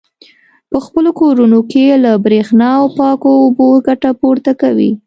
[0.71, 4.91] په خپلو کورونو کې له برېښنا او پاکو اوبو ګټه پورته کوي.